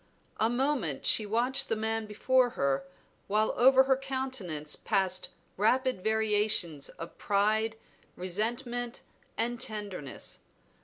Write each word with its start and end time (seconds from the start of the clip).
A 0.39 0.49
moment 0.49 1.05
she 1.05 1.27
watched 1.27 1.69
the 1.69 1.75
man 1.75 2.07
before 2.07 2.49
her, 2.57 2.87
while 3.27 3.53
over 3.55 3.83
her 3.83 3.95
countenance 3.95 4.75
passed 4.75 5.29
rapid 5.57 6.03
variations 6.03 6.89
of 6.89 7.19
pride, 7.19 7.75
resentment, 8.15 9.03
and 9.37 9.59
tenderness. 9.61 10.39